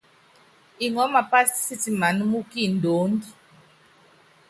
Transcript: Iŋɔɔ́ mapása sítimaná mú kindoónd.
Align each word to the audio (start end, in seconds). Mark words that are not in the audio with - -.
Iŋɔɔ́ 0.85 1.07
mapása 1.13 1.57
sítimaná 1.65 2.23
mú 2.31 2.39
kindoónd. 2.51 3.21